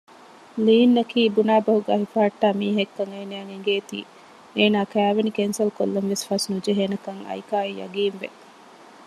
[0.65, 3.99] ލީންއަކީ ބުނާ ބަހުގައި ހިފަހައްޓާ މީހެއްކަން އޭނާއަށް އެނގޭތީ
[4.57, 8.27] އޭނާ ކައިވެނި ކެންސަލްކޮށްލަންވެސް ފަސްނުޖެހޭނެކަން އައިކާއަށް ޔަޤީންވެ